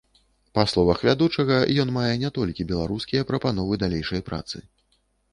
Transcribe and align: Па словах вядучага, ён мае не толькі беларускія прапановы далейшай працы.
Па 0.59 0.63
словах 0.69 1.01
вядучага, 1.07 1.57
ён 1.83 1.91
мае 1.97 2.13
не 2.23 2.31
толькі 2.37 2.65
беларускія 2.71 3.27
прапановы 3.33 3.77
далейшай 3.83 4.25
працы. 4.31 4.57